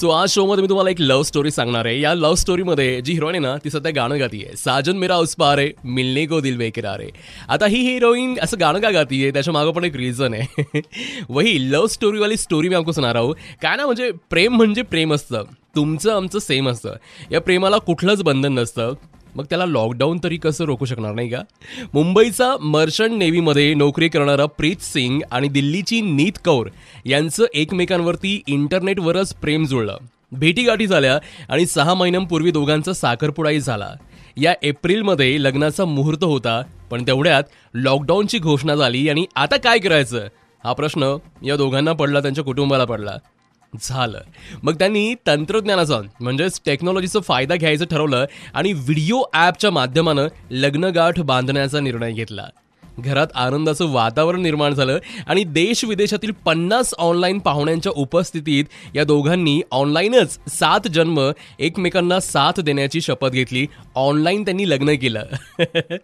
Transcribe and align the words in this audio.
So 0.00 0.08
आज 0.08 0.28
शोमध्ये 0.28 0.62
मी 0.62 0.68
तुम्हाला 0.68 0.90
एक 0.90 1.00
लव्ह 1.00 1.22
स्टोरी 1.22 1.50
सांगणार 1.50 1.86
आहे. 1.86 2.00
या 2.00 2.14
लव्ह 2.14 2.34
स्टोरीमध्ये 2.34 3.00
जी 3.00 3.12
हिरोईन 3.12 3.44
आहे 3.44 3.52
ना 3.52 3.56
ती 3.64 3.70
सध्या 3.70 3.92
गाणं 3.96 4.20
गातीये. 4.20 4.56
साजन 4.56 4.96
मेरा 4.96 5.16
उस 5.16 5.36
पार 5.36 5.58
आहे 5.58 5.70
मिलने 5.84 6.26
को 6.26 6.40
दिल 6.40 6.56
बेकरार 6.56 7.00
आहे. 7.00 7.10
आता 7.48 7.66
ही 7.66 7.80
हिरोईन 7.80 8.38
असं 8.42 8.56
गाणं 8.60 8.80
का 8.80 8.90
गातीये? 8.90 9.30
त्याच्या 9.30 9.52
मागं 9.52 9.70
पण 9.70 9.84
एक 9.84 9.96
रिझन 9.96 10.34
आहे. 10.34 10.80
वही 11.28 11.72
लव्ह 11.72 11.86
स्टोरीवाली 11.86 12.36
स्टोरी 12.36 12.68
मी 12.68 12.74
आपको 12.74 12.92
सुना 12.92 13.08
आहो. 13.08 13.32
काय 13.62 13.76
ना 13.76 13.86
म्हणजे 13.86 14.10
प्रेम 14.30 14.56
म्हणजे 14.56 14.82
प्रेम 14.82 15.14
असतं. 15.14 15.42
तुमचं 15.76 16.16
आमचं 16.16 16.38
सेम 16.38 16.68
असतं. 16.68 16.94
या 17.32 17.40
प्रेमाला 17.40 17.78
कुठलंच 17.78 18.22
बंधन 18.22 18.52
नसतं. 18.52 18.92
मग 19.36 19.44
त्याला 19.44 19.66
लॉकडाऊन 19.66 20.18
तरी 20.24 20.36
कसं 20.36 20.64
रोखू 20.64 20.84
शकणार 20.84 21.14
नाही 21.14 21.28
का? 21.28 21.42
मुंबईचा 21.94 22.56
मर्चंट 22.60 23.12
नेव्हीमध्ये 23.12 23.74
नोकरी 23.74 24.08
करणारा 24.08 24.46
प्रीत 24.46 24.82
सिंग 24.82 25.20
आणि 25.30 25.48
दिल्लीची 25.48 26.00
नीत 26.00 26.38
कौर 26.44 26.68
यांचं 27.06 27.44
एकमेकांवरती 27.54 28.42
इंटरनेटवरच 28.46 29.34
प्रेम 29.34 29.64
जुळलं. 29.64 29.96
भेटीगाठी 30.32 30.86
झाल्या 30.86 31.18
आणि 31.48 31.66
सहा 31.66 31.94
महिन्यांपूर्वी 31.94 32.50
दोघांचा 32.50 32.92
साखरपुडाही 32.92 33.60
झाला. 33.60 33.90
या 34.36 34.54
एप्रिलमध्ये 34.62 35.42
लग्नाचा 35.42 35.84
मुहूर्त 35.84 36.24
होता 36.24 36.62
पण 36.90 37.06
तेवढ्यात 37.06 37.42
लॉकडाऊनची 37.74 38.38
घोषणा 38.38 38.74
झाली 38.74 39.08
आणि 39.08 39.26
आता 39.36 39.56
काय 39.56 39.78
करायचं? 39.78 40.26
हा 40.64 40.72
प्रश्न 40.72 41.16
या 41.44 41.56
दोघांना 41.56 41.92
पडला 41.92 42.20
त्यांच्या 42.20 42.44
कुटुंबाला 42.44 42.84
पडला. 42.84 43.16
झालं. 43.80 44.20
मग 44.62 44.74
त्यांनी 44.74 45.14
तंत्रज्ञानाचा 45.26 46.00
म्हणजेच 46.20 46.60
टेक्नॉलॉजीचा 46.66 47.20
फायदा 47.20 47.56
घ्यायचं 47.56 47.84
ठरवलं 47.84 48.26
आणि 48.54 48.72
व्हिडिओ 48.72 49.22
ॲपच्या 49.32 49.70
माध्यमानं 49.70 50.28
लग्नगाठ 50.50 51.20
बांधण्याचा 51.20 51.80
निर्णय 51.80 52.12
घेतला. 52.12 52.48
घरात 52.98 53.26
आनंदाचं 53.34 53.92
वातावरण 53.92 54.40
निर्माण 54.40 54.74
झालं 54.74 54.98
आणि 55.26 55.44
देश 55.44 55.84
विदेशातील 55.84 56.30
पन्नास 56.30 56.94
ऑनलाईन 56.98 57.38
पाहुण्यांच्या 57.38 57.92
उपस्थितीत 57.96 58.64
या 58.94 59.04
दोघांनी 59.04 59.62
ऑनलाईनच 59.70 60.38
सात 60.48 60.88
जन्म 60.88 61.30
एकमेकांना 61.58 62.20
साथ 62.20 62.60
देण्याची 62.60 63.00
शपथ 63.00 63.28
घेतली. 63.28 63.66
ऑनलाईन 63.94 64.44
त्यांनी 64.44 64.70
लग्न 64.70 64.92
केलं. 64.92 65.22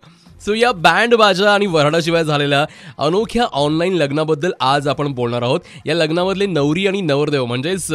सो 0.45 0.55
या 0.55 0.73
बँड 0.73 1.15
बाजा 1.15 1.55
आणि 1.55 1.67
वऱ्हाडाशिवाय 1.67 2.25
झालेल्या 2.25 2.67
अनोख्या 2.99 3.45
ऑनलाईन 3.45 3.93
लग्नाबद्दल 3.93 4.51
आज 4.61 4.89
आपण 4.89 5.13
बोलणार 5.13 5.43
आहोत. 5.43 5.61
या 5.87 5.95
लग्नामधले 5.95 6.47
नवरी 6.47 6.87
आणि 6.87 7.01
नवरदेव 7.01 7.45
म्हणजेच 7.45 7.87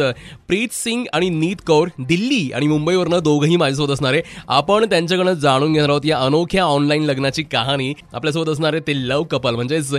प्रीत 0.48 0.68
सिंग 0.72 1.04
आणि 1.12 1.28
नीत 1.28 1.56
कौर 1.66 1.88
दिल्ली 1.98 2.50
आणि 2.52 2.66
मुंबईवरनं 2.66 3.18
दोघंही 3.22 3.56
माझ्यासोबत 3.56 3.90
असणारे. 3.90 4.22
आपण 4.48 4.84
त्यांच्याकडनं 4.84 5.32
जाणून 5.32 5.72
घेणार 5.72 5.88
आहोत 5.88 6.00
या 6.04 6.18
अनोख्या 6.18 6.64
ऑनलाईन 6.64 7.02
लग्नाची 7.02 7.42
कहाणी. 7.42 7.94
आपल्यासोबत 8.12 8.48
असणारे 8.48 8.80
ते 8.90 8.94
लव 9.08 9.24
कपल 9.32 9.54
म्हणजेच 9.54 9.94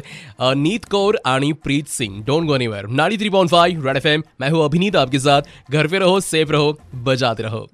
नीत 0.57 0.85
कौर 0.91 1.15
आणि 1.25 1.51
Preet 1.63 1.87
Singh. 1.89 2.21
Don't 2.23 2.47
go 2.47 2.55
anywhere 2.55 2.87
नाडी 2.87 3.17
three 3.17 3.29
point 3.29 3.49
five 3.49 3.85
red 3.87 3.97
F 3.97 4.05
M. 4.05 4.21
मैं 4.39 4.49
हूं 4.49 4.63
अभिनीत 4.65 4.95
आपके 4.95 5.19
साथ 5.19 5.71
घर 5.71 5.87
पे 5.87 5.99
रहो 5.99 6.19
सेफ 6.21 6.51
रहो 6.51 6.73
बजात 7.05 7.41
रहो. 7.41 7.67